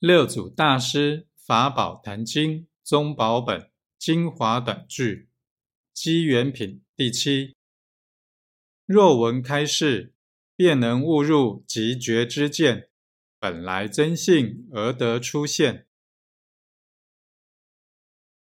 [0.00, 5.28] 六祖大师法宝坛经宗宝本精华短句
[5.92, 7.56] 机缘品第七。
[8.86, 10.14] 若闻开示，
[10.54, 12.90] 便能悟入即觉之见，
[13.40, 15.87] 本来真性而得出现。